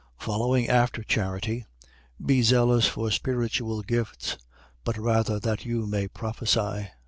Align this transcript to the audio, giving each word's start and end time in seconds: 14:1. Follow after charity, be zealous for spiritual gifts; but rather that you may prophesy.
14:1. 0.21 0.25
Follow 0.25 0.57
after 0.57 1.03
charity, 1.03 1.63
be 2.25 2.41
zealous 2.41 2.87
for 2.87 3.11
spiritual 3.11 3.83
gifts; 3.83 4.35
but 4.83 4.97
rather 4.97 5.39
that 5.39 5.63
you 5.63 5.85
may 5.85 6.07
prophesy. 6.07 6.87